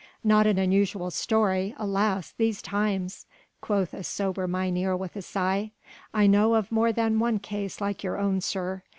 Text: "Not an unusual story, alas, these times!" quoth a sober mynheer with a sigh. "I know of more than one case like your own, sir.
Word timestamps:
"Not 0.23 0.47
an 0.47 0.57
unusual 0.57 1.11
story, 1.11 1.75
alas, 1.77 2.33
these 2.35 2.59
times!" 2.63 3.27
quoth 3.61 3.93
a 3.93 4.03
sober 4.03 4.47
mynheer 4.47 4.95
with 4.97 5.15
a 5.15 5.21
sigh. 5.21 5.73
"I 6.11 6.25
know 6.25 6.55
of 6.55 6.71
more 6.71 6.91
than 6.91 7.19
one 7.19 7.37
case 7.37 7.79
like 7.79 8.01
your 8.03 8.17
own, 8.17 8.41
sir. 8.41 8.81